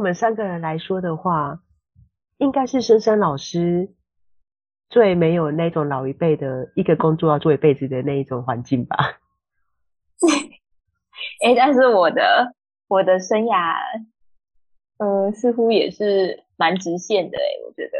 [0.00, 1.60] 我们三个人来说的话，
[2.38, 3.90] 应该是森森老师
[4.88, 8.96] 最没有那种老一辈的一个工作要做一辈子的那一种环境吧。
[11.44, 12.54] 哎、欸，但是我的
[12.88, 13.74] 我的生涯，
[14.96, 17.98] 呃，似乎也是蛮直线的哎，我觉得。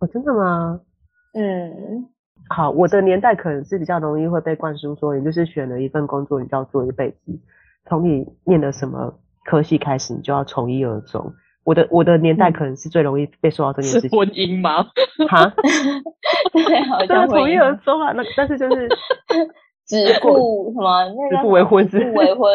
[0.00, 0.82] 哦，真的吗？
[1.32, 2.10] 嗯。
[2.50, 7.40] 好，我的年代可能是比较容易会被灌输说，你就是选了一份工作，你就要做一辈子，
[7.86, 9.18] 从你念的什么。
[9.48, 11.32] 科系开始，你就要从一而终。
[11.64, 14.10] 我的我的年代可能是最容易被说到这件事情。
[14.10, 14.82] 是婚姻吗？
[15.28, 15.52] 哈，
[16.52, 18.12] 对，好像从一而终啊。
[18.12, 18.88] 那但是就是
[19.88, 21.04] 指腹什么？
[21.16, 21.98] 那个指腹为婚是？
[22.12, 22.50] 为婚。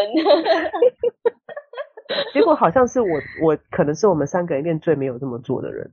[2.31, 3.07] 结果好像是我，
[3.43, 5.89] 我可能是我们三个里面最没有这么做的人。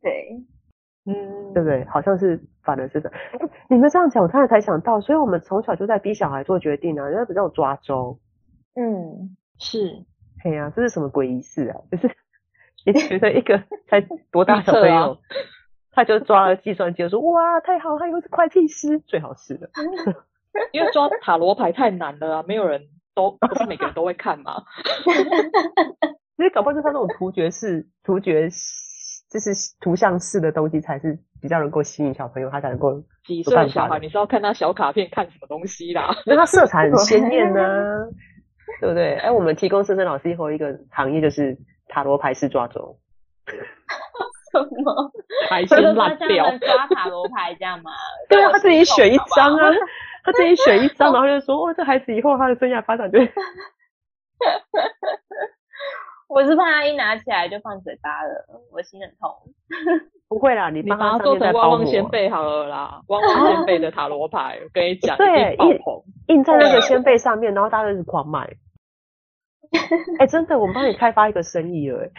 [0.00, 0.28] 对，
[1.04, 1.84] 嗯，对不对？
[1.86, 3.12] 好像是，反而是的。
[3.68, 8.18] 你们这样讲，我突然才想到，所以我们从小就在逼小孩做决定啊，人家比较抓周。
[8.74, 10.04] 嗯，是。
[10.44, 11.76] 哎呀、啊，这是什么鬼仪式啊？
[11.90, 12.10] 就是
[12.86, 14.00] 你觉得一个 才
[14.30, 15.18] 多大小朋友，啊、
[15.92, 19.68] 他就抓了计算机说：“哇，太好，他以后是会计师，最好是的。
[20.72, 22.82] ”因为抓塔罗牌太难了啊，没有人
[23.14, 24.62] 都不是每个人都会看嘛。
[26.36, 28.48] 因为搞不好就是他那种图觉式、图觉
[29.30, 36.14] 就是图像式的东西，才是比较能够吸引小朋友，他才能够几岁小孩，你是要看他小卡片看什么东西啦？
[36.26, 38.08] 因为他色彩很鲜艳呢。
[38.80, 39.14] 对不对？
[39.14, 41.56] 哎，我们提供森森老师以后一个行业就是
[41.88, 42.98] 塔罗牌式抓周。
[44.50, 45.12] 什么？
[45.50, 46.50] 还是烂掉？
[46.58, 47.90] 抓塔罗牌这样吗？
[48.28, 49.70] 对啊，他自己选一张啊，
[50.24, 53.18] 他自己选一张， 然后就说：“哦，这孩子以后他的生涯发展就……”
[56.28, 59.30] 我是怕他一拿起来就放嘴巴了，我心很痛。
[60.28, 65.78] 不会啦，你帮他做成旺旺仙贝好了啦，旺旺仙贝的塔罗牌，我跟你讲，对，印
[66.36, 68.48] 印在那个仙贝上面，然后大家就是狂买。
[70.18, 72.10] 哎，真的，我们帮你开发一个生意了，哎，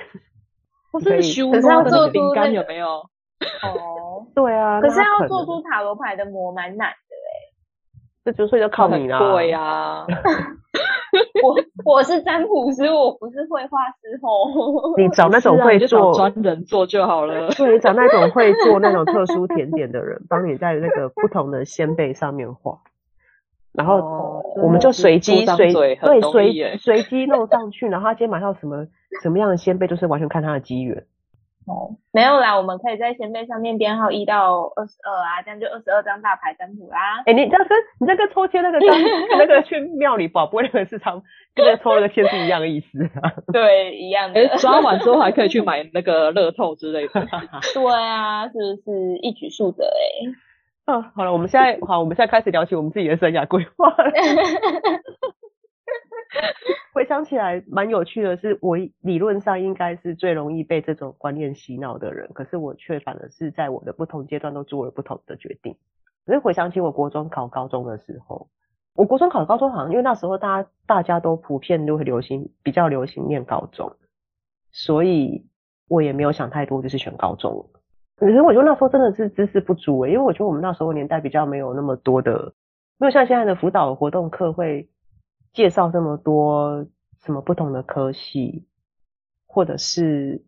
[0.92, 2.88] 不是修的那个灵感有没有？
[3.64, 7.30] 哦， 对啊，可是要做出塔罗牌的模蛮难的哎，
[8.26, 9.20] 这就所以就靠你啦。
[9.34, 10.06] 对呀。
[11.42, 11.56] 我
[11.86, 14.94] 我是占卜师，我不是绘画师哦。
[14.96, 17.50] 你找那种会做专人做就好了。
[17.50, 22.80] 对，你找那种会做那种特殊甜点的人，帮你在那个不同的仙贝上面画，
[23.74, 28.88] 然后我们就随机随对随随机弄上去，然后他今天买到什么
[29.22, 31.06] 什么样的仙贝，就是完全看他的机缘。
[31.68, 37.20] 哦，没有啦，我们可以在仙贝上面编号一到二十二啊，这样就二十二张大牌占卜啦。
[37.28, 37.68] 哎、欸，你这跟
[38.00, 38.90] 你这跟抽签那个张
[39.38, 41.22] 那个去庙里保不那个市场
[41.54, 43.34] 跟那抽那个签是一样的意思啊？
[43.54, 44.48] 对，一样的。
[44.58, 47.14] 抓完之后还可以去买那个乐透之类的。
[47.76, 50.26] 对啊，是不是一举数得哎？
[50.90, 53.94] 嗯，好了，我们现在好，我们现在开始聊起我们自己的生涯规划。
[56.94, 65.76] 回想起来蛮有趣的是，我理论上应该是最容易被这种观念洗脑的人，可是我却反而是在我的不同阶段都做了不同的决定。
[66.26, 68.48] 可是回想起我国中考高中的时候，
[68.96, 73.96] 我国中考高中好像因为那时候大家大家都普遍都会流行比较流行念高中，
[74.72, 75.46] 所以
[75.88, 77.70] 我也没有想太多，就是选高中。
[78.20, 82.54] 可是我觉得那时候真的是知识不足诶，因为我觉得我们那时候年代比较没有那么多的，
[82.98, 84.90] 没有像现在的辅导活动课会。
[85.52, 86.86] 介绍这么多
[87.26, 88.68] 什么不同的科系，
[89.48, 90.46] 或者是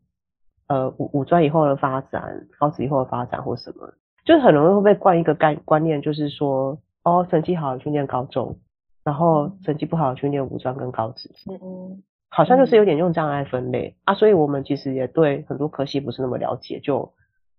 [0.68, 3.92] 呃五五专以后的发展，高职以后的发展或什么，
[4.26, 8.60] 就是很容易会被灌一个概观念，就是说哦，成绩好去念高中，
[9.04, 17.12] 然后成绩不好去念五专跟高职，嗯嗯，好像就是有点用障碍分类啊，所以我们其实也对很多科系不是那么了解，就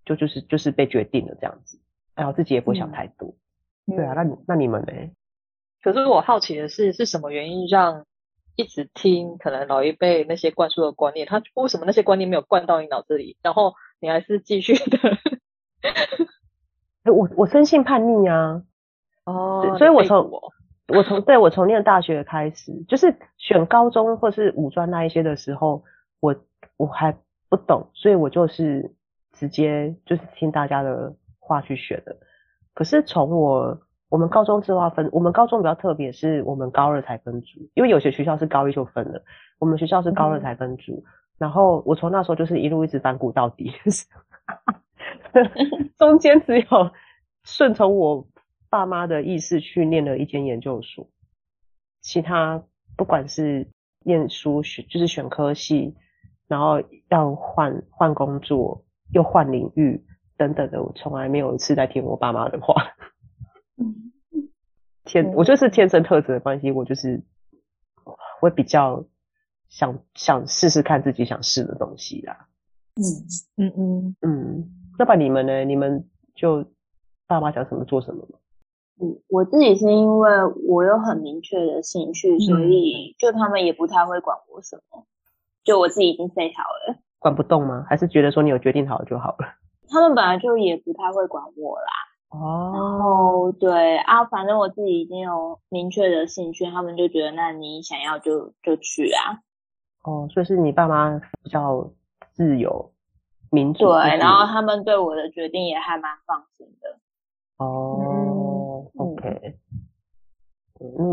[0.04, 1.78] 就就是就是被决定了这样子，
[2.14, 3.34] 然后自己也不想太多，
[3.87, 4.93] 嗯、对啊，那你那你们呢？
[5.82, 8.04] 可是我好奇的是，是什么原因让
[8.54, 14.99] 一直听可能老一辈那些灌输的观念，他为什么那些观念没有灌到你脑子里，然后你还是继续的？
[17.12, 18.62] 我我生性叛逆啊，
[19.25, 20.52] 哦，所以我从我，
[20.87, 25.82] 我从对我从念大学开始，就是选高中或是五专那一些的时候，
[26.20, 26.37] 我
[26.76, 27.16] 我还
[27.48, 28.94] 不懂，所以我就是
[29.32, 32.17] 直接就是听大家的话去选的。
[32.75, 33.82] 可是从我。
[34.12, 39.25] 我们高中之后分，我们高中比较特别，是我们高二才分组，因为有些学校是高一就分了，
[39.58, 40.93] 我们学校是高二才分组。
[40.93, 41.05] 嗯、
[41.38, 43.73] 然后我从那时候就是一路一直反骨到底，
[45.96, 46.67] 中间只有
[47.43, 48.26] 顺从我
[48.69, 51.08] 爸妈的意思去念了一间研究所，
[52.02, 52.62] 其他
[52.99, 53.67] 不管是
[54.05, 55.96] 念书选就是选科系，
[56.49, 60.05] 然后要换换工作又换领域
[60.37, 62.75] 等等的，我从来没有一次在听我爸妈的话。
[65.05, 67.23] 天，我就是天生特质的关系，我就是
[68.41, 69.05] 会比较
[69.69, 72.47] 想想试试看自己想试的东西啦。
[72.94, 73.03] 嗯
[73.56, 75.65] 嗯嗯嗯，那把你们呢？
[75.65, 76.65] 你们就
[77.26, 78.38] 爸妈想什么做什么吗？
[79.00, 80.31] 嗯，我自己是因为
[80.69, 85.06] 我有很明确的兴趣，所以就他们也不太会管我什么，
[85.65, 86.99] 就我自己已经备好了。
[87.22, 87.86] 管不动吗？
[87.88, 89.46] 还是觉得说你有决定好就好了？
[89.88, 91.86] 他们本来就也不太会管我啦。
[92.30, 99.38] 哦，然后对啊，反正我自己已经有明确的兴趣，他们就觉得那你想要就就去啊。
[100.04, 101.92] 哦，所以是你爸妈比较
[102.32, 102.92] 自由、
[103.50, 103.86] 民主。
[103.86, 106.98] 对，然后他们对我的决定也还蛮放心的。
[107.58, 109.58] 哦、嗯、，OK。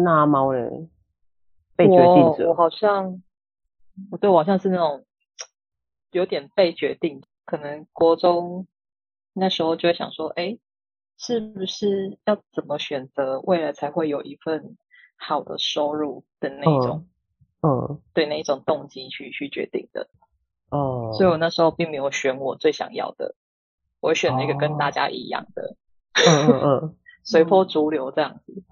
[0.04, 0.68] 那阿猫嘞？
[1.76, 2.46] 被决定者。
[2.46, 3.22] 我，我好像，
[4.10, 5.04] 我对我好像是那种
[6.12, 8.68] 有点被决定，可能国中
[9.34, 10.58] 那时候就会想说，哎。
[11.22, 14.78] 是不是要怎么选择，未来才会有一份
[15.18, 17.08] 好的收入的那种，
[17.62, 20.08] 嗯，嗯对，那一种动机去去决定的，
[20.70, 23.36] 哦，所以我那时候并没有选我最想要的，
[24.00, 25.76] 我选了一个跟大家一样的，
[26.26, 26.96] 嗯嗯嗯，
[27.26, 28.64] 随波逐流这样子，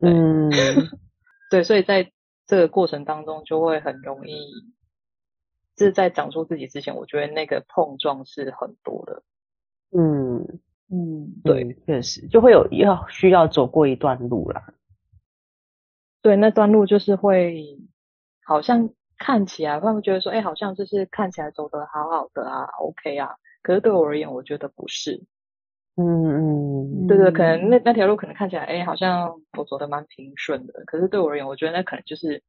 [0.00, 0.50] 嗯，
[1.50, 2.10] 对，所以在
[2.46, 4.81] 这个过程当中就会很容易，就
[5.76, 9.22] 是在讲述自己之前，我觉得那个碰撞是很多的，
[9.96, 10.60] 嗯。
[10.94, 14.74] 嗯，对，确实就会有要需要走过一段路啦。
[16.20, 17.78] 对，那段路就是会
[18.44, 23.36] 好像看起来，他们觉得说，哎，好像就是看起来走得好好的啊，OK 啊。
[23.62, 25.24] 可是对我而言，我觉得不是。
[25.96, 26.04] 嗯
[27.00, 30.84] 嗯，对对，可能那那条路可能看起来，哎，好像我走得蛮平顺的。
[30.84, 32.42] 可是对我而言，我觉得那可能就是，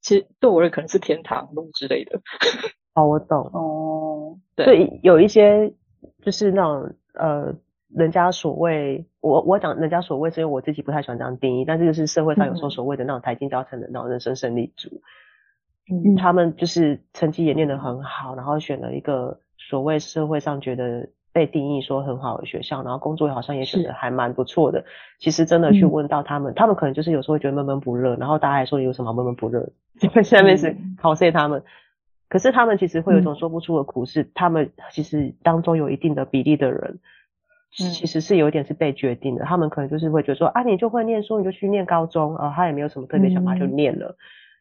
[0.00, 2.20] 其实对我而言可能是天堂路之类的。
[2.94, 3.38] 哦，我懂。
[3.52, 5.72] 哦， 对，对，有一些
[6.22, 6.94] 就是那种。
[7.14, 7.52] 呃，
[7.88, 15.02] 人家所谓我我讲人家所谓，是因为我自己不太喜欢这样定义，但是就是社会上有时候所谓的那种台清交成的那种人生胜利组，
[15.90, 24.84] 嗯，他们就是成绩也念得很好，然后选了一个所谓社会上觉得被定义说很好的学校，然后工作好像也选得还蛮不错的。
[25.20, 29.70] 其实真的去问到他们，嗯，他们可能就是有时候会觉得闷闷不乐，然后大家还说有什么闷闷不乐？
[30.24, 31.62] 下面是考试他们。
[32.28, 36.98] 可是他们其实会有一种说不出的苦，是、嗯、他们其实当中有一定的比例的人，
[37.70, 39.44] 其实是有一点是被决定的。
[39.44, 44.16] 嗯、他们可能就是会觉得说啊，你就会念书，你就去念高中啊，他也没有什么特别想法就念了，嗯、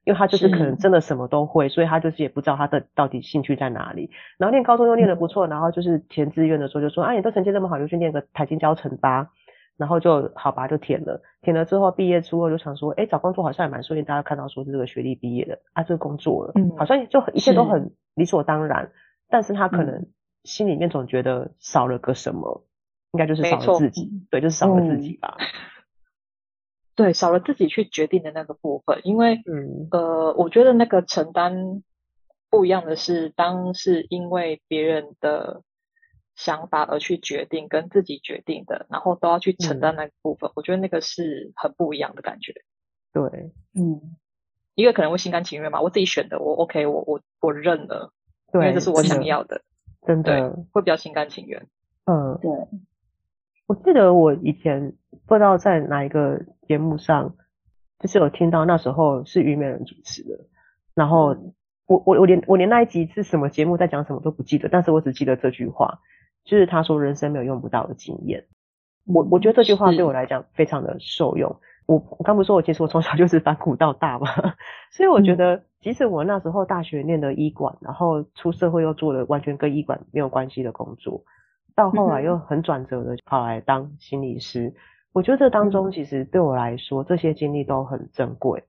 [0.08, 4.10] 因为他就是可能真的什么都会，所以他就是也不知道他的到底兴趣在哪里。
[4.38, 9.32] 然后念高中又念得不错，嗯、然后就是填志愿的时候就说啊，你都成绩这么好，就去念个台经交成吧。
[9.76, 11.22] 然后就好吧，就填了。
[11.42, 14.02] 填了之后，毕业之后就想说，哎，找工作好像也蛮顺利。
[14.02, 18.90] 大家看到说是这个学历毕业的啊，这个工作了，嗯，好像就一切都很理所当然。
[19.30, 20.08] 但是他可能
[20.46, 22.64] 心里面总觉得少了个什么，
[23.12, 25.36] 应该就是少了自己，对，就是少了自己吧。
[25.38, 25.46] 嗯、
[26.98, 29.00] 对，少了自己去决定的那个部分。
[29.06, 31.82] 因为，嗯，呃，我觉得那个承担
[32.50, 35.62] 不一样的是，当是因为别人的。
[36.40, 42.54] 想法而去决定跟自己决定的，然后都要去承担那个部分，嗯、我觉得那个是很不一样的感觉。
[43.12, 43.24] 对，
[43.74, 44.16] 嗯，
[44.76, 48.14] 一个可能会心甘情愿嘛，我自己选的，我 OK，我我我认了，
[48.52, 49.64] 对，因为这是我想要的，
[50.06, 51.68] 真的，对，会比较心甘情愿。
[52.06, 52.52] 嗯，对。
[53.66, 54.94] 我记得我以前
[55.26, 57.36] 不知道在哪一个节目上，
[58.00, 60.46] 就是有听到那时候是虞美人主持的，
[60.94, 61.36] 然后
[61.88, 66.00] 我我我连我连那一集是什么节目在讲什么都不记得，但是我只记得这句话。
[66.46, 68.46] 就是他说人生没有用不到的经验，
[69.06, 71.60] 我我觉得这句话对我来讲非常的受用。
[71.86, 74.28] 我我刚不是说我其实我从小就是 反骨到大嘛，
[74.94, 81.22] 所以我觉得即使我那时候大学念的医管，然后出社会又做了完全跟医管没有关系的工作，
[81.76, 84.74] 到后来又很转折的跑来当心理师，
[85.14, 88.64] 我觉得这当中其实对我来说这些经历都很珍贵，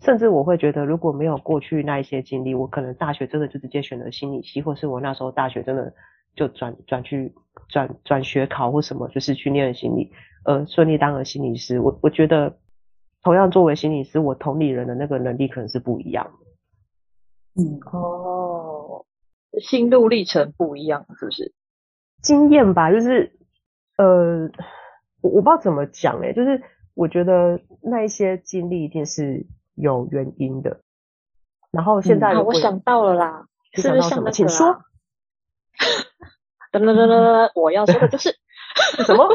[0.00, 5.92] 甚至我会觉得如果没有过去那一些经历，我可能大学真的就直接选择心理系，或是我那时候大学真的。
[6.36, 7.34] 就转转去
[7.68, 10.12] 转转学考或什么，就是去念心理，
[10.44, 11.80] 呃，顺利当了心理师。
[11.80, 12.56] 我我觉得，
[13.24, 17.60] 同样作为心理师，我同理人的那个能力可能是不一样的。
[17.60, 19.04] 嗯，哦，
[19.60, 21.52] 心路历程不一样，是不是？
[22.22, 23.36] 经验吧，就是
[23.98, 24.48] 呃，
[25.22, 26.62] 我我不知道怎么讲哎，就是
[26.94, 30.80] 我觉得那一些经历一定是有原因的。
[31.70, 34.32] 然后现在、我想到了啦，是不是像那个、啊？
[34.32, 34.82] 请说。
[36.72, 38.36] 噔噔噔噔噔，我要说的就是
[39.04, 39.28] 什么？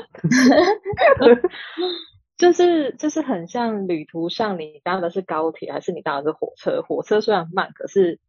[2.38, 6.82] 就是就是很像旅途上，你搭的是高铁还是你搭的是火车？
[6.82, 8.20] 火车虽然慢，可是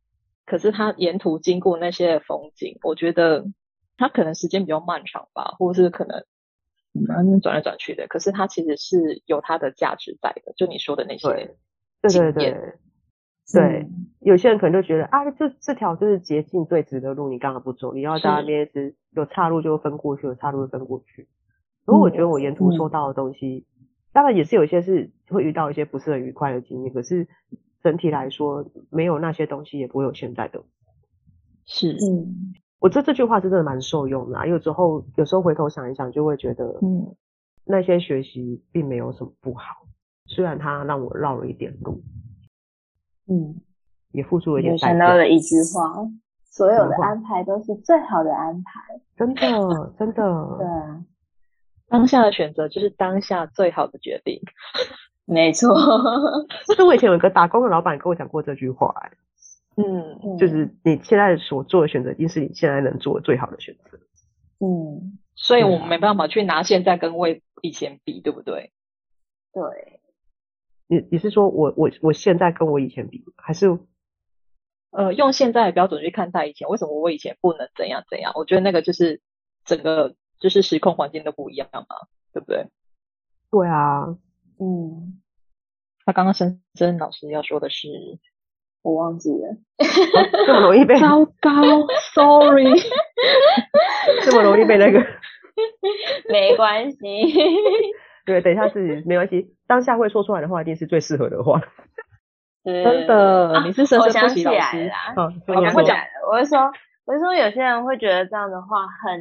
[0.45, 3.45] 可是它沿途经过那些风景，我觉得
[3.97, 6.25] 它可能时间比较漫长吧，或者是可能
[7.09, 10.53] 嗯转来转去的，可是它其实是有它的价值在的。
[10.57, 12.75] 就你说的那些，对对对对。
[13.53, 21.29] 对、嗯，有些人可能就觉得啊，这这条就是捷径最直的路，你干嘛不走，你要在那边是有岔路就分过去，有岔路就分过去。
[21.85, 27.29] 不过我觉得我沿途收到的东西，嗯、当然也是有一些是会遇到一些不是很愉快的经历，可是
[27.85, 30.65] 整体来说，没有那些东西也不会有现在的。
[31.67, 32.53] 是，嗯，
[32.87, 34.47] 我觉得这句话是真的蛮受用的、啊。
[34.47, 37.16] 有时候有时候回头想一想，就会觉得，嗯，
[37.64, 39.75] 那些学习并没有什么不好，
[40.26, 42.00] 虽然它让我绕了一点路。
[43.26, 43.57] 嗯，
[44.12, 44.87] 也付出了一点代价。
[44.87, 46.09] 想到了一句话：
[46.49, 48.71] 所有的安排都是最好的安排。
[49.16, 50.23] 真的，真的。
[50.57, 51.05] 对啊，
[51.88, 54.40] 当下的选择就是当下最好的决定。
[55.26, 55.75] 没错。
[56.76, 59.11] 是我以前有一个打工的老板跟我讲过这句话、欸。
[59.76, 63.99] 嗯，就是你现在所做的选择，一定是你现在能做的最好的选择。
[64.59, 68.73] 嗯，所以我们没办法去拿现在跟未以前比，对不对？
[69.52, 70.00] 对。
[70.88, 73.78] 你你是说我我我现在跟我以前比，还是
[74.92, 76.68] 呃用现在的标准去看待以前？
[76.68, 78.33] 为什么我以前不能怎样怎样？
[78.37, 79.21] 我觉得那个就是
[79.64, 81.85] 整个就是时空环境都不一样嘛，
[82.33, 82.68] 对不对？
[83.50, 84.16] 对啊，
[84.59, 85.21] 嗯。
[86.06, 87.88] 那刚刚深深老师要说的是，
[88.87, 89.57] 我忘记了，
[90.47, 91.50] 这么容易被糟糕
[92.14, 92.64] ，sorry，
[94.25, 95.05] 这么容易被那个，
[96.31, 96.99] 没关系。
[98.25, 99.55] 对，等一下自己没关系。
[99.66, 101.61] 当下会说出来的话，一定是最适合的话。
[102.64, 104.57] 真的，啊、你是深深不习老师。
[104.57, 106.28] 我想起来啦，哦、我想起来了。
[106.31, 106.71] 我是说，
[107.07, 109.21] 我是说，有些人会觉得这样的话很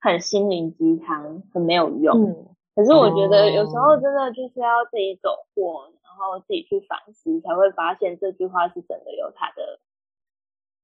[0.00, 2.22] 很心灵鸡汤，很没有用。
[2.22, 2.36] 嗯。
[2.76, 9.80] 可是我觉得有时候真的就是要自己走过，然后自己去反思，才会发现这句话是真的有它的，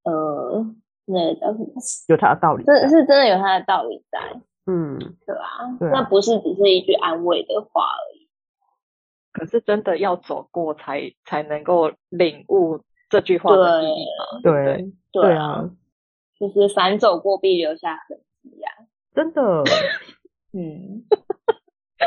[0.03, 0.65] 呃，
[1.05, 1.73] 那个叫什么？
[2.07, 2.63] 有它的道理。
[2.63, 4.41] 这是真的有它的道理在。
[4.67, 8.29] 嗯，对啊，那不是只是一句安慰的话而已。
[9.33, 14.41] 可是真的要走过才才能够领悟这句话的意义吗？
[14.43, 15.69] 对对对，啊，
[16.39, 18.69] 就是反走过必留下痕迹呀，
[19.15, 19.63] 真的。
[20.53, 21.05] 嗯，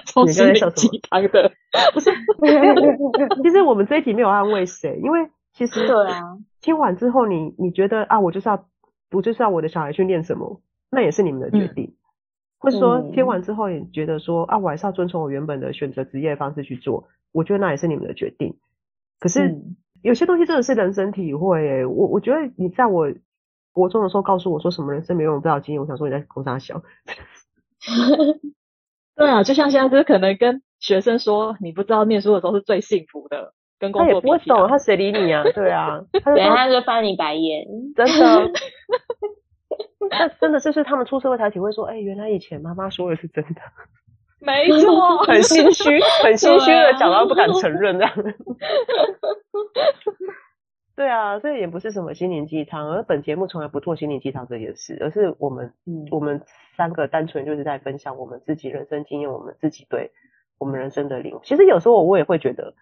[0.07, 1.53] 超心灵鸡汤的，
[1.93, 2.11] 不是？
[3.43, 8.67] 其实我们这一题没有安慰谁，因为其实对啊，听完之后你你觉得啊，我就是要
[9.13, 10.61] 我就是要我的小孩去念什么，
[10.91, 11.85] 那也是你们的决定。
[11.85, 11.97] 嗯
[12.65, 18.57] 或者说听完之后也觉得说、嗯、啊，我还是要遵从我原本的选择职业方式去做，我觉得那也是你们的决定。
[19.21, 19.61] 可是
[20.01, 23.13] 有些东西真的是人生体会我我觉得你在我
[23.71, 26.81] 国中的时候告诉我说什么人生没用不了经验，我想说你在公三小。
[29.17, 35.43] 对啊，就像现在就是可能跟学生说你不知道念书的时候是最幸福的，跟工作他也不会懂，他谁理你啊？
[35.55, 38.51] 对啊， 他等下就翻你白眼，真的。
[40.11, 43.61] 那真的就是他们出社会才体会说，哎、欸，原来以前妈妈说的是真的，
[44.41, 48.13] 没错，很心虚， 很心虚的讲到不敢承认这样。
[50.97, 56.43] 对啊，所以也不是什么心灵鸡汤，而本节目从来不做心灵鸡汤这件事，而是我们、嗯，我们
[56.77, 60.13] 三个单纯就是在分享我们自己人生经验，我们自己对
[60.59, 61.41] 我们人生的领悟。
[61.43, 62.75] 其实有时候我也会觉得，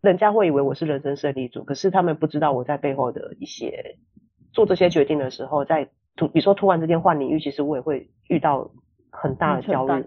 [0.00, 3.96] 人家会以为我是人生胜利组，可是他们不知道我在背后的一些
[4.52, 5.88] 做这些决定的时候，在。
[6.16, 8.68] 突，比如说突然之间换领域，其实我也会遇到
[9.10, 10.04] 很大的焦虑。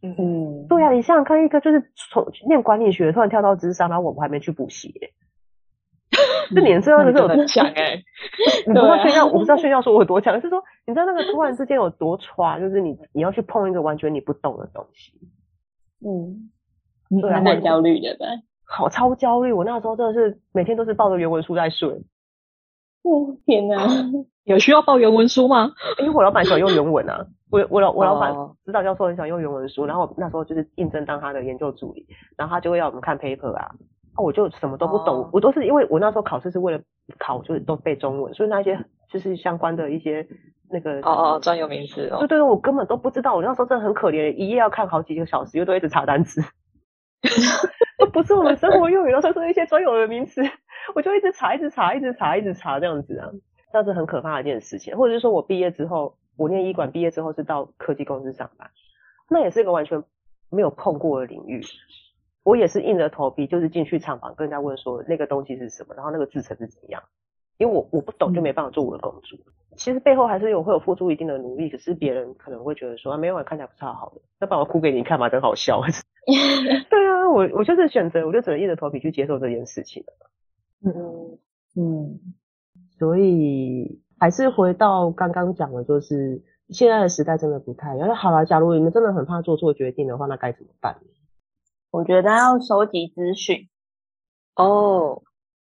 [0.00, 4.94] 嗯嗯，对呀、啊，你想想看，一个就是从念管理学突然跳到智商，然后我们还没去补习，
[6.54, 8.02] 这脸色真的是很强哎！
[8.66, 15.12] 你不知道炫耀，我不知道炫耀说我有多强，是说你知道那个突然之间有多差，就是你你要去碰一个完全你不懂的东西。
[16.04, 16.50] 嗯，
[17.20, 18.26] 对啊，蛮焦虑的呗。
[18.66, 19.52] 好，超焦虑！
[19.52, 21.88] 我那时候真的是每天都是抱着原文书在睡。
[23.02, 23.86] 哦天哪！
[24.44, 25.72] 有需要报原文书吗？
[26.00, 28.32] 因为我老板喜欢用原文啊，我我老我老板
[28.64, 33.74] 指导教授很喜欢用原文书，然后那时候就是应征当他的研究助理，然后他就会要我们看 paper 啊，啊
[34.16, 35.28] 我就什么都不懂，oh.
[35.34, 36.80] 我都是因为我那时候考试是为了
[37.18, 40.26] 考，就是都背中文，所以那些就是相关的一些
[40.70, 46.40] 那个哦哦专有名词哦，对对，我根本都不知道，我那时候真的很可怜，一夜要看好几个小时，又都一直查单词，
[47.98, 50.42] 都不是我们生活用语，都是一些专有的名词，
[50.94, 53.28] 我就一直查，一直查，一直查，一直查这样子啊。
[53.72, 58.70] 那是很可怕的一件事情，或者是说我毕业之后，我念医馆毕业之后是到科技公司上班，
[59.28, 60.04] 那也是一个完全
[60.48, 61.60] 没有碰过的领域，
[62.44, 67.02] 我也是硬着头皮，就是进去厂房跟人家问说那个东西是什么，然后那个制成是怎样，
[67.58, 69.38] 因为我我不懂就没办法做我的工作。
[69.76, 75.80] 其实背后还是有会有付出一定的努力，可是别人可能会觉得说啊，没有看起来不是好好的，那把我哭给你看嘛，真好笑。
[76.24, 80.04] 对啊，我我就是选择，我就只能硬着头皮去接受这件事情。
[80.84, 80.92] 嗯
[81.76, 82.20] 嗯，
[82.98, 88.06] 所以还是回到刚刚讲的，就是现在的时代真的不太一样。
[88.06, 90.96] 那好了，假如你们真的很怕做错决定的话，那该怎么办？
[91.94, 93.68] 我觉得要收集资讯
[94.56, 95.22] 哦，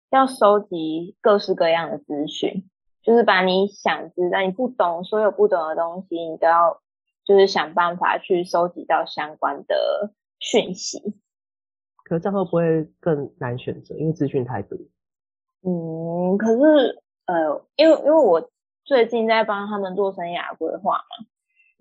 [0.10, 2.67] 要收集各式各样的资讯，
[3.03, 6.82] 就是把你想知道、你不懂、所有不懂的东西，你都要
[7.25, 11.00] 就是想办法去收集到相关的讯息。
[12.03, 13.94] 可是这样会不会更难选择？
[13.94, 14.79] 因为资讯太多。
[15.62, 18.50] 嗯，可是呃，因为因为我
[18.84, 21.27] 最近在帮他们做生涯规划嘛，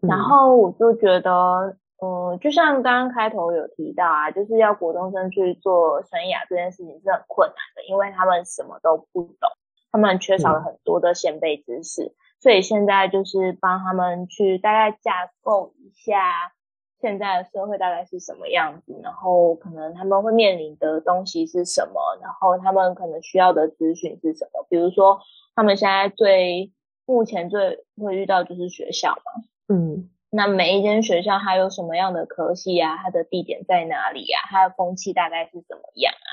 [0.02, 9.50] 嗯、然后我就觉得，嗯、呃，就像刚刚开头有提到啊，就是要国中生去做生涯这件事情是很困难的，因为他们什么都不懂，
[9.92, 16.52] 他们缺少了很多的先辈知识，嗯、所以现在就是帮他们去大概架构一下。
[17.00, 18.98] 现在的社会大概是什么样子？
[19.02, 22.00] 然后可能他们会面临的东西是什么？
[22.22, 24.66] 然后他们可能需要的资讯是什么？
[24.70, 25.20] 比如说，
[25.54, 26.72] 他们现在最
[27.04, 29.44] 目前最会遇到就是学校嘛。
[29.68, 32.96] 嗯，那每一间学校它有什么样的科系啊？
[32.96, 34.42] 它的地点在哪里啊？
[34.50, 36.28] 它的风气大概是怎么样啊？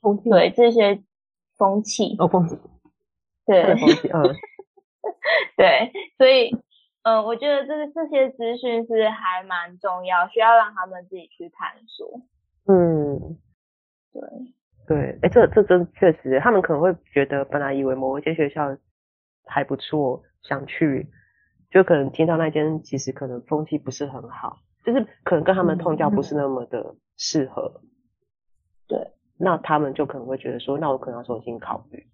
[0.00, 0.30] 风气？
[0.30, 1.02] 对，这些
[1.56, 2.16] 风气。
[2.18, 2.58] 哦，风气。
[3.46, 4.08] 对，风气。
[4.08, 4.22] 嗯。
[5.56, 6.56] 对，所以。
[7.08, 12.20] 嗯，我觉得这个这些资讯是还蛮重要，需要让他们自己去探索。
[12.66, 13.38] 嗯，
[14.12, 14.22] 对
[14.88, 18.76] 对，哎，这这真确实，他们可能会觉得本来以为某一间学校
[19.44, 21.06] 还不错，想去，
[21.70, 27.80] 就可能听到那间其实可能风气不是很好，就是可能跟他们通教不是那么的适合。
[27.82, 27.88] 嗯、
[28.88, 32.06] 对，那他们就可能会觉得说，那我可能要重新考虑。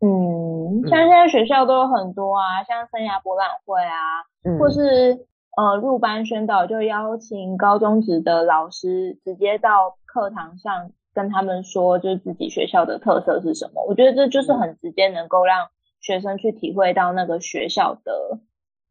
[0.00, 3.96] 嗯，像现在学校都有很多啊，像生涯博览会啊，
[4.44, 5.26] 嗯、或是
[5.56, 13.84] 呃入班宣导，就邀请高中职的老师直接到课堂上跟他们说，就是自己学校的特色是什么。
[13.88, 15.66] 我觉得这就是很直接，能够让
[16.00, 18.38] 学生去体会到那个学校的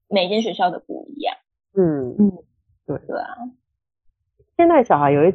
[0.09, 1.35] 每间学校的不一样。
[1.75, 2.31] 嗯嗯，
[2.85, 3.27] 对对啊。
[4.55, 5.33] 现在小孩有一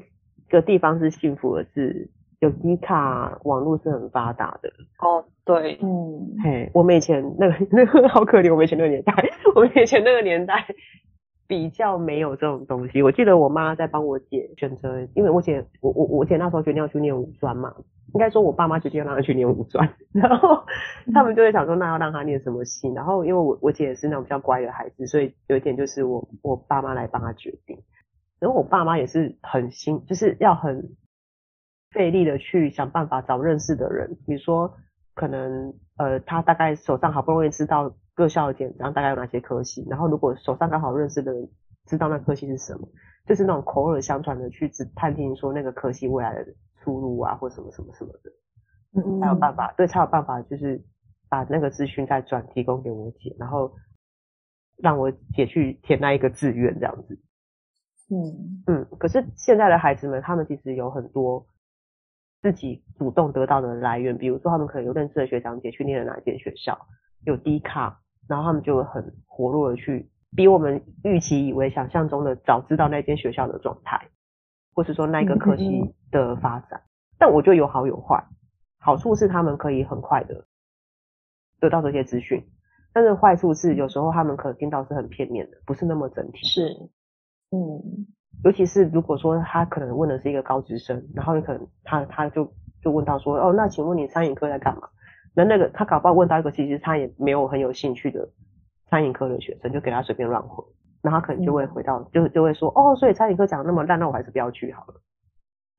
[0.48, 2.11] 个地方是幸福的是。
[2.40, 4.68] 有 D 卡，网络是很发达的。
[4.98, 9.14] 哦，对，嗯，嘿，我们以前那个 那个好可怜，我们以前那个年代，
[9.54, 10.66] 我们以前那个年代
[11.46, 13.00] 比较没有这种东西。
[13.00, 17.72] 我记得我妈在帮我姐选择，因为我姐我我我姐那时候决定要去念五专嘛，
[18.14, 20.64] 应该说我爸妈决定要让他去念五专，然后
[21.12, 22.88] 他们就会想说，那要让他念什么系？
[22.92, 27.79] 然后因为我我姐也是那种比较乖的孩子，所以有一点就是我我爸妈来帮他决定。
[28.40, 30.96] 然后我爸妈也是很心，就是要很。
[31.94, 34.72] 费力的去想办法找认识的人，比如说
[35.14, 41.46] 可能呃他大概手上好不容易知道各校的简章大概有哪些科系，然后如果手上刚好认识的人
[41.85, 42.88] 知道那科系是什么，
[43.27, 46.46] 就是那种口耳相传的去只探听说那个科系未来的
[46.82, 48.30] 出路啊或什么什么什么的，
[48.94, 50.82] 嗯，才有办法，对，才有办法就是
[51.28, 53.72] 把那个资讯再转提供给我姐，然后
[54.76, 57.18] 让我姐去填那一个志愿这样子。
[58.10, 61.46] 嗯嗯，可是现在的孩子们他们其实有很多。
[62.42, 66.76] 自己主动得到的来源，比如说他们可能有认识的学长姐去念了哪一间学校，
[67.24, 74.08] 有低卡，然后他们就会很活络的去，比我们预期以为想象中的早知道那间学校的状态，
[74.74, 76.82] 或是说那个科系的发展。
[77.18, 78.24] 但我觉得有好有坏，
[78.78, 80.44] 好处是他们可以很快的
[81.61, 82.44] 得到这些资讯，
[82.92, 86.46] 但是坏处是有时候他们可能听到是很片面的，不是那么整体。
[86.46, 86.68] 是，
[87.50, 88.06] 嗯。
[88.44, 94.88] 尤其是如果说他可能问的是一个高职生，然后你可能他他就就问到说，哦，那请问你餐饮科在干嘛？
[95.32, 98.28] 那那个他搞不好问到一个其实他也没有很有兴趣的
[98.88, 100.64] 餐饮科的学生，就给他随便乱回，
[101.02, 104.94] 然后他可能就会回到、嗯、就就会说，哦，所以餐饮课讲的那么烂，那我还是不要去好了。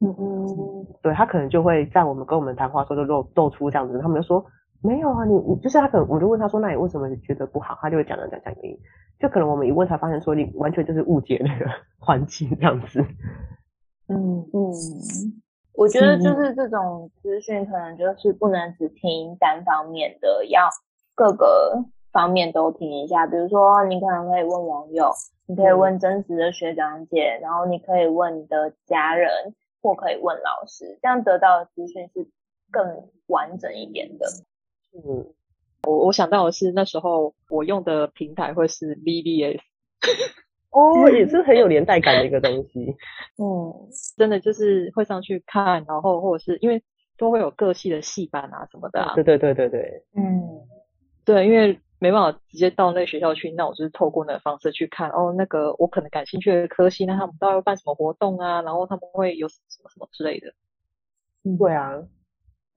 [0.01, 4.45] 嗯嗯，对，他可能就会在我们跟我们谈话时候就露露出这样子，他们就说。
[4.85, 7.77] 没有啊，你你就是他可能，我就问他说，那你为什么觉得不好？
[7.79, 8.77] 他就会讲讲讲讲原因，
[9.17, 11.65] 就可能我们一问才发现说，你完全就是误解那个
[11.97, 12.99] 环境这样子。
[14.09, 14.73] 嗯嗯，
[15.73, 20.67] 我觉得就是这种资讯可能就是不能只听单方面的，要
[21.15, 21.81] 各个
[22.13, 23.27] 方面都听一下。
[23.27, 25.11] 比如说，你可能可以问网友，
[25.47, 29.29] 你可以问真实的学长姐，然后你可以问你的家人，
[29.81, 32.29] 或可以问老师，这样得到的资讯是
[32.71, 34.27] 更完整一点的。
[34.93, 35.25] 嗯，
[35.87, 39.59] 我我想到的是那时候我用的平台会是 VVS。
[40.73, 42.95] 哦，也是很有年代感的一个东西。
[43.37, 43.71] 嗯，
[44.17, 46.83] 真的就是会上去看，然后或者是因为
[47.15, 49.13] 都会有各系的戏班啊什么的啊。
[49.13, 50.03] 对对对对对。
[50.15, 50.61] 嗯，
[51.23, 55.09] 对，因为没办法直接到那个学校去，那我就是透过那个方式去看。
[55.11, 58.61] 哦，那个我可能感兴趣的科系，那他们到底会办什么活动啊？
[58.61, 60.53] 然后他们会有什么什么之类的。
[61.45, 61.93] 嗯，对啊，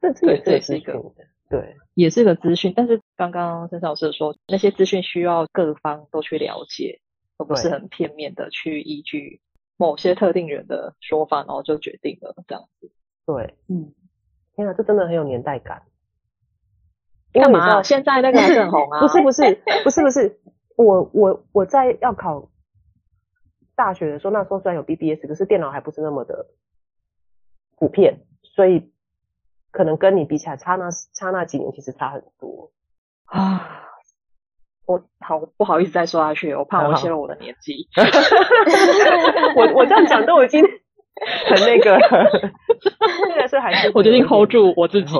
[0.00, 1.02] 这这也这是一个。
[1.50, 7.00] 对，也是个资讯，但是刚刚森老师说，那些资讯需要各方都去了解，
[7.36, 9.40] 而不是很片面的去依据
[9.76, 12.92] 某些特定人的说法，然后就决定了这样子。
[13.26, 13.92] 对，嗯，
[14.54, 15.82] 天啊，这真的很有年代感。
[17.40, 17.82] 干嘛？
[17.82, 19.00] 现在那个还是很红啊？
[19.00, 20.38] 不是不是 不是不是，
[20.76, 22.48] 我我我在要考
[23.74, 26.46] 大学的时候，那时候虽然有 BBS，可是电脑还不是那么的
[27.76, 28.90] 普遍，所以。
[29.72, 32.70] 可能跟你比起来差那差那几年，其实差很多
[33.26, 33.82] 啊！
[34.86, 37.86] 我好不好意思再说下去，我怕我泄露我的年纪。
[39.54, 41.98] 我我这样讲都已经很那个，
[43.28, 45.14] 现在是还是我决定 hold 住我自己，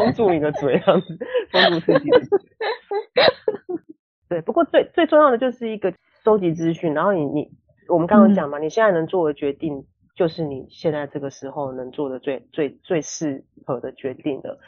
[0.00, 1.18] 封住你的嘴，这样子
[1.50, 2.38] 封住自己的嘴。
[4.28, 7.50] 对，不过最最重要的就是一个收集资讯，然后你你
[7.88, 9.86] 我们刚刚讲嘛，嗯、你现在能做的决定。
[10.16, 14.58] 就是你现在这个时候能做的最最最适合的决定的。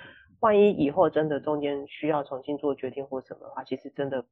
[0.41, 4.27] 万一以后真的中间需要重新做决定或什么的话，其实真的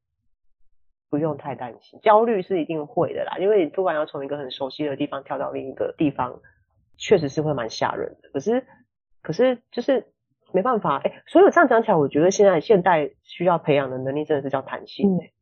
[1.09, 1.99] 不用太担心。
[2.03, 6.43] 焦虑是一定会的啦，因为你突然要从一个很熟悉的地方跳到另一个地方，
[6.99, 8.29] 确实是会蛮吓人的。
[8.35, 8.67] 可是，
[9.23, 10.13] 可是就是
[10.53, 15.33] 没办法，哎、欸，所以我这样讲起来，我觉得现在现代需要培养的能力真的是叫弹性、欸。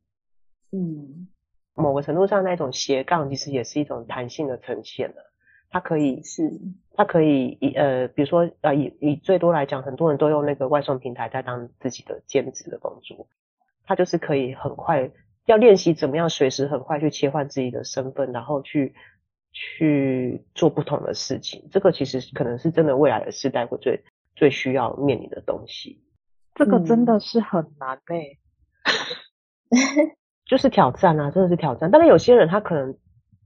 [0.73, 1.29] 嗯，
[1.75, 5.31] 某个程度上，那种斜杠其实也是一种弹性的呈现了。
[5.71, 6.51] 它可以是，
[6.95, 13.27] 它可以以呃，比如说呃，以以最多来讲，很多人都用那个外送平台在当自己的兼职的工作，
[13.85, 15.11] 它就是可以很快
[15.47, 18.95] 要练习怎么样随时很快去切换自己的身份，然后去
[19.53, 21.69] 去做不同的事情。
[21.73, 24.05] 这个其实可能是真的未来的世代会最
[24.35, 26.03] 最需要面临的东西。
[26.55, 28.39] 这个真的是很难诶、
[29.71, 30.17] 欸，
[30.47, 31.91] 就是挑战啊，真的是挑战。
[31.91, 32.97] 但是有些人他可能。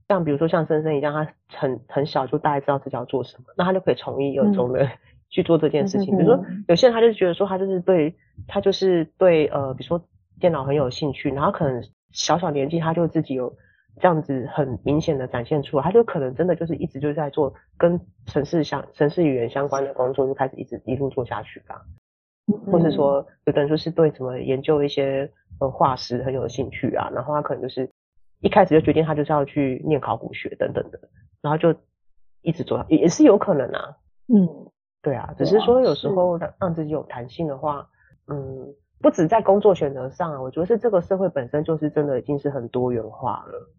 [0.09, 4.89] 像比如说像森森一样，他很很小就大概知道自己要做什么，那他就可以从一而终的
[5.29, 6.15] 去做这件事情。
[6.15, 8.15] 嗯、比如说有些人他就觉得说他就是对
[8.47, 10.03] 他就是对呃，比如说
[10.39, 13.55] 电脑很有兴趣，然后可能小小年纪他就自己有
[13.99, 21.85] 这样子很明显的展现出来，他就可能真的就是一直就在做跟城市相城市语言相关的工作，就开始一直一路做下去吧。
[22.47, 27.89] 嗯、或者说有的人就是对什么研究一些呃化石很有兴趣啊，然后他可能就是。
[28.41, 30.99] 一开始就决定他就是要去念考古学等等的，
[31.41, 31.77] 然后就
[32.41, 33.97] 一直做，也也是有可能啊。
[34.33, 34.47] 嗯，
[35.01, 37.89] 对啊，只是说有时候让让自己有弹性的话，
[38.27, 43.69] 嗯，不止在工作选择上啊，我觉得是这个社会本身就是真的已经是很多元化了。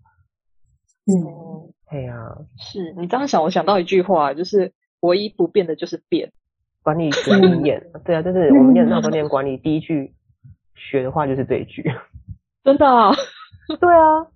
[1.10, 6.32] 嗯，对啊，是你这样想，我想到一句话，就是唯一不变的就是变。
[6.82, 10.14] 管理学名言，对啊，就是我们念那么多年管理，第一句
[10.74, 11.84] 学的话就是这一句。
[12.64, 13.12] 真的啊？
[13.80, 14.26] 对啊。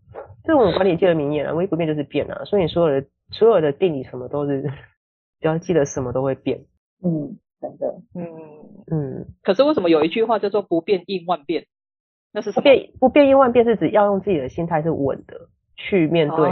[0.45, 4.63] 这是我们管理界的名言啊，唯一不变就是变啊，所以你所有的所有的定理什么都是，
[5.41, 6.67] 只要记得什么都会变。
[7.03, 8.27] 嗯，真的，嗯
[8.93, 9.27] 嗯。
[9.43, 11.67] 可是为什么有一句话叫做不变应万变？
[12.31, 12.53] 那是？
[12.53, 16.51] 不变不变应万变是指要用自己的心态是稳的去面对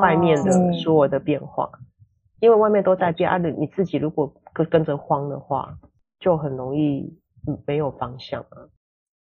[0.00, 1.78] 外面的所有的变化，哦、
[2.40, 5.74] 因为外面都在变，而、嗯啊、你自己如果跟跟着慌的话，
[6.20, 7.18] 就很容易
[7.66, 8.68] 没有方向啊。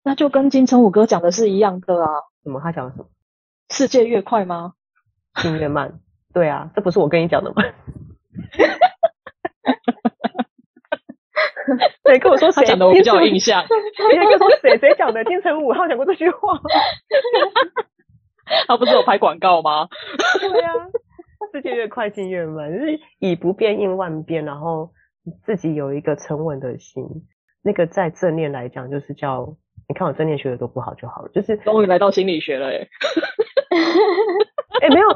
[0.02, 2.08] 那就跟金城武哥讲的是一样的啊。
[2.44, 2.60] 什么？
[2.60, 3.06] 他讲什么？
[3.70, 4.74] 世界越快吗？
[5.42, 5.98] 心越慢。
[6.32, 7.62] 对啊，这不是我跟你讲的吗？
[12.04, 12.86] 谁跟我说谁讲的？
[12.86, 13.64] 我比较有印象。
[14.12, 15.24] 你还跟我说谁谁讲的？
[15.24, 16.60] 金城武他讲过这句话。
[18.66, 19.88] 他不是有拍广告吗？
[20.40, 20.72] 对啊，
[21.52, 24.92] 世界越快，进越慢，就是以不变应万变，然后
[25.44, 27.04] 自己有一个沉稳的心。
[27.62, 29.56] 那个在正念来讲，就是叫
[29.88, 32.88] 你看我正念学的多不好就好了，就是终于来到心理学了耶。
[34.80, 35.08] 哎、欸，没有，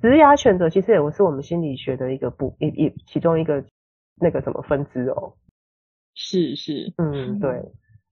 [0.00, 3.64] 职涯选择其实也是我们心理学的一个部一一其中一个
[4.20, 5.34] 那个什么分支哦。
[6.14, 7.50] 是是，嗯，对，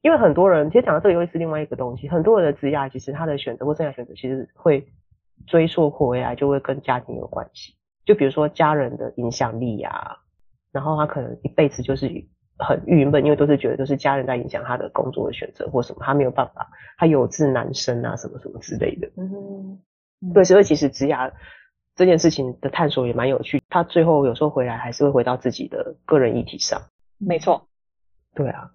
[0.05, 4.87] 因为很多人其实讲到这个又是另外一个东西，很多人的职业其实他的选择或生涯选择其实会
[5.47, 7.75] 追溯回来，就会跟家庭有关系。
[8.05, 10.19] 就比如说家人的影响力啊，
[10.73, 12.07] 然后他可能一辈子就是
[12.59, 19.11] 很郁闷，因为都是觉得都是家人在影响他的工作的选择或什么，他没有办法，他有志难伸啊，什么什么之类的。
[19.17, 19.81] 嗯哼。
[20.35, 21.33] 对，所以其实职涯
[21.95, 23.63] 这件事情的探索也蛮有趣。
[23.71, 26.81] 他最后有时候回来还是会回到自己的个人议题上。
[27.19, 27.69] 没错，
[28.35, 28.71] 对啊。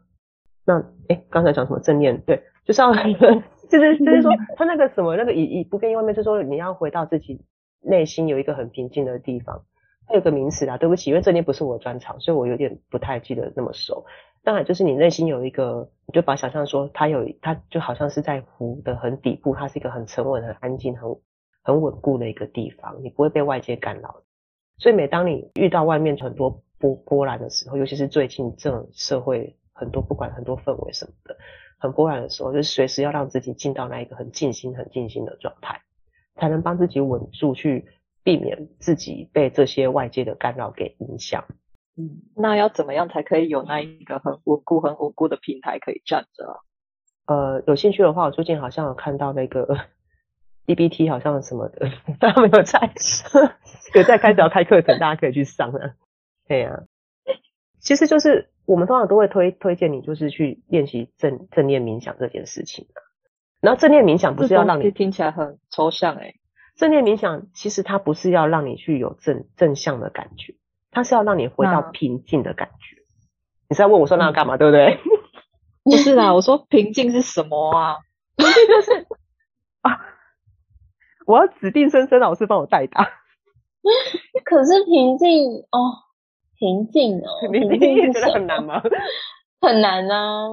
[0.69, 2.21] 那哎刚才讲什么正念？
[2.21, 2.93] 对，就是要
[3.69, 7.41] 就是就是说， 他那个什么那个以以不变应万变，就是说你要回到自己
[7.81, 9.63] 内心有一个很平静的地方。
[10.07, 14.05] 它有个名词啊，对不起，因为这里不是我的专长，所以我有点不太记得那么熟。
[14.43, 21.15] 当然，就是你内心有一个，你就把想象说，它有它就好像是在湖的很底部，它是一个很沉稳、很安静、很
[21.61, 24.23] 很稳固的一个地方，你不会被外界干扰。
[24.79, 31.37] 所以每当你遇到外面很多波波澜的时候，尤其是最近这种社会很多不管很多氛围什么的
[31.79, 35.81] 很波澜的时候，就是随时要让自己进到那一个很静心、很静心的状态，
[36.35, 37.87] 才能帮自己稳住去。
[38.21, 41.45] 避免自己被这些外界的干扰给影响。
[41.95, 46.59] 嗯，那要怎么样才可以有那一个很稳固、很稳固的平台可以站着啊？
[47.25, 49.65] 呃，有兴趣的话，我最近好像有看到那个
[50.67, 51.89] DBT 好像什么的，
[52.19, 52.91] 他没有在，
[53.95, 55.95] 有在开始要开课程，大家可以去上啊。
[56.45, 56.83] 对呀，
[57.79, 62.85] 其实就是我们通常都会推推荐你，就是去练习正正念冥想这件事情。
[63.61, 66.35] 然后正念冥想不是要让你听起来很抽象诶、欸
[66.75, 70.53] 正念冥想其实它不是要让你去有正正向的感觉，
[70.91, 73.01] 它是要让你回到平静的感觉。
[73.67, 74.97] 你是要问我说那要干嘛，对不对？
[75.83, 77.97] 不是啊，我说平静是什么啊？
[78.37, 79.07] 平静就是
[79.81, 79.99] 啊，
[81.27, 83.03] 我要指定森森老师帮我代打。
[84.45, 85.97] 可是平静哦，
[86.59, 88.81] 平静哦， 平静觉得很难吗？
[89.61, 90.47] 很难啊，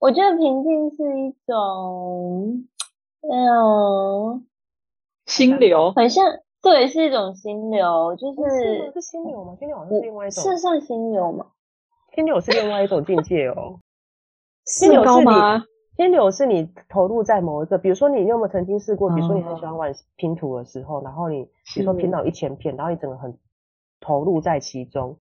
[0.00, 2.64] 我觉得平静是一种，
[3.30, 4.40] 哎呦。
[5.26, 6.24] 心流很像，
[6.62, 9.54] 对，是一种心流，就是是，是心流吗？
[9.58, 11.44] 心流好像是另外一种，是算心流吗？
[12.14, 13.78] 心流是另外一种境界哦。
[14.64, 15.62] 心流是吗？
[15.96, 19.10] 心流是你投入在某一个，比如说你有没有曾经试过？
[19.10, 23.36] 比如说你很喜欢玩拼图的时候，然后你比如说拼到一千片，然后你整个很
[24.08, 25.18] 投入在其中，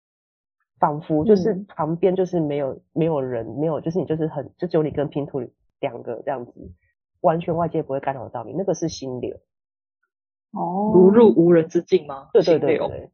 [0.79, 5.39] 仿佛就是旁边就是没有没有人，没有就是你就是很就只有你跟拼图
[5.79, 6.51] 两个这样子，
[7.21, 9.37] 完全外界不会干扰到你，那个是心流。
[10.53, 12.29] 哦，如入无人之境吗？
[12.33, 13.11] 对对对对。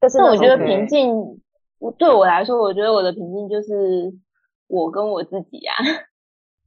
[0.00, 1.40] 但是我觉得平静，
[1.78, 4.12] 我对我来说，我觉得我的平静就是
[4.66, 5.76] 我跟我自己啊。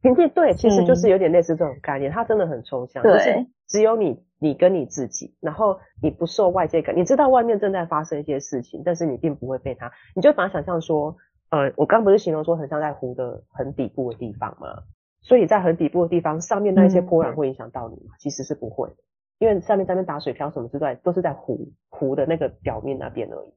[0.02, 3.04] 平静对，其实就是有点类似这种概念，它真的很抽象。
[3.04, 11.16] 对，只有你，你跟你自己，然后你不受外界感，你知道外面正在发生一些事情，但是你并不会被它，你就把它想象说，
[11.50, 14.84] 呃，我刚不是形容说很像在湖的很底部的地方吗？
[15.22, 18.14] 所以在很底部的地方，上面那一些波澜会影响到你吗？
[18.20, 18.96] 其实是不会的。
[19.40, 23.54] 因为上面在那打水漂什么之类，都是在湖湖的那个表面那边而已。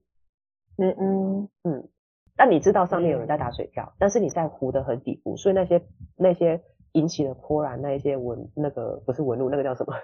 [0.79, 1.88] 嗯嗯嗯。
[2.37, 5.83] 但你知道上面有人在打水漂，嗯、但是你在湖的很底部，所以那些
[6.16, 6.62] 那些
[6.93, 9.95] 引起的波澜，那一些纹，那个不是纹路，那个叫什么？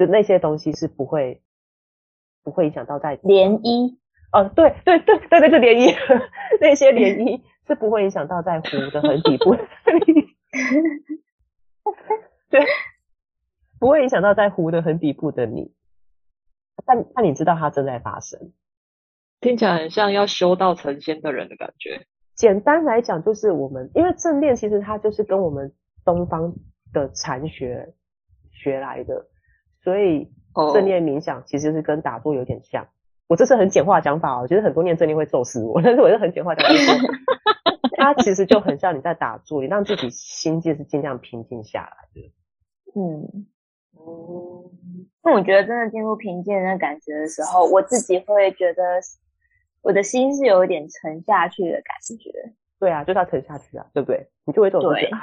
[0.00, 1.42] 的那些东西是不会
[2.42, 3.98] 不会影响到在涟漪。
[4.32, 5.94] 哦，对对对对对，就涟漪，
[6.60, 9.54] 那些涟漪是不会影响到在湖的很底部。
[12.48, 12.60] 对。
[13.78, 15.72] 不会影响到在湖的很底部的你，
[16.84, 18.52] 但但你知道它正在发生，
[19.40, 22.06] 听起来很像要修道成仙的人的感觉。
[22.34, 25.72] 简单来讲，就是我们因为正念其实它就是跟我们
[26.04, 26.52] 东方
[26.92, 27.94] 的禅学
[28.52, 29.26] 学来的，
[29.82, 30.30] 所以
[30.74, 32.86] 正念冥想其实是跟打坐有点像。
[33.28, 36.74] 我这是很简化的讲法哦，我觉得很多念正念会揍死我， 但是我是很简化讲法，
[37.96, 42.32] 它其实就很像你在打坐，你让自己心境是尽量平静下来的。
[42.94, 43.46] 嗯。
[43.92, 48.82] 嗯，那我觉得真的进入平静的那感觉的时候，我自己会觉得
[49.82, 52.30] 我的心是有一点沉下去的感觉。
[52.78, 54.30] 对啊，就是要沉下去啊，对不对？
[54.46, 55.20] 你就会这种觉得啊，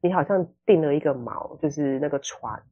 [0.00, 2.62] 你好像定了一个锚，就是那个船，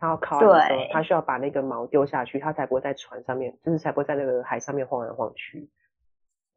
[0.00, 5.70] 它要靠岸的时候，它需要把那个锚丢下去，他才不会在船上面，就是才不会在那个海上面晃来晃去。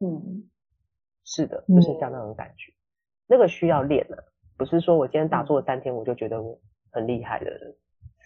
[0.00, 0.48] 嗯，
[1.24, 2.72] 是的，就是像那种感觉。
[2.72, 2.80] 嗯、
[3.28, 4.16] 那个需要练啊，
[4.56, 6.58] 不是说我今天打坐三天，我就觉得我
[6.90, 7.76] 很厉害的人。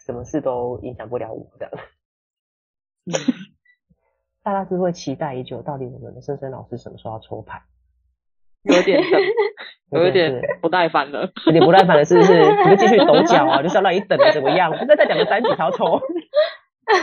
[0.07, 1.69] 什么事都影响不了我的，
[3.07, 3.13] 嗯，
[4.43, 7.61] 大家是会期待已久，到底我们的森森老师什么时候要抽牌？
[8.63, 9.21] 有点等，
[9.91, 12.39] 有点不耐烦了，有点不耐烦了，是不是？
[12.65, 14.71] 你就继续抖脚啊，就是要让你等的怎么样？
[14.71, 16.01] 我不是再讲个三几条抽，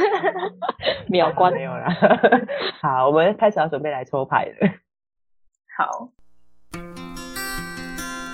[1.09, 1.87] 秒关 没有啦。
[2.81, 4.69] 好，我们开始要准备来抽牌了。
[5.77, 6.09] 好，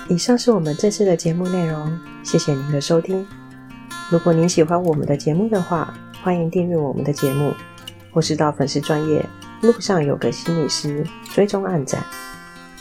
[0.08, 3.26] 以上是我们这次的节目内容，谢谢您的收听。
[4.10, 7.54] 如果您喜欢我们的节目的话，欢迎订阅我们的节目，
[8.12, 9.24] 或是到粉丝专业
[9.62, 12.02] 路上有个心理师追踪暗赞。